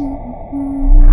[0.00, 1.09] うん。